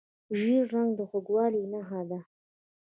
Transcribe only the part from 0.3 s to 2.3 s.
ژیړ رنګ د خوږوالي نښه ده.